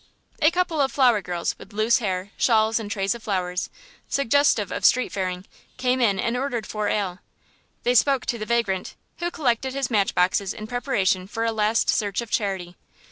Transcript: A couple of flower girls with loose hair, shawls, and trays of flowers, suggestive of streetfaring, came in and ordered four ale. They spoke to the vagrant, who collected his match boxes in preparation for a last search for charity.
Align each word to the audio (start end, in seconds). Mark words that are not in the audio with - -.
A 0.41 0.49
couple 0.49 0.81
of 0.81 0.91
flower 0.91 1.21
girls 1.21 1.55
with 1.59 1.73
loose 1.73 1.99
hair, 1.99 2.31
shawls, 2.35 2.79
and 2.79 2.89
trays 2.89 3.13
of 3.13 3.21
flowers, 3.21 3.69
suggestive 4.07 4.71
of 4.71 4.81
streetfaring, 4.83 5.45
came 5.77 6.01
in 6.01 6.19
and 6.19 6.35
ordered 6.35 6.65
four 6.65 6.87
ale. 6.87 7.19
They 7.83 7.93
spoke 7.93 8.25
to 8.25 8.39
the 8.39 8.47
vagrant, 8.47 8.95
who 9.19 9.29
collected 9.29 9.75
his 9.75 9.91
match 9.91 10.15
boxes 10.15 10.55
in 10.55 10.65
preparation 10.65 11.27
for 11.27 11.45
a 11.45 11.51
last 11.51 11.87
search 11.87 12.17
for 12.17 12.25
charity. 12.25 12.75